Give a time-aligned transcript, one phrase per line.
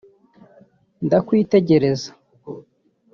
[1.05, 2.09] Ndakwitegereza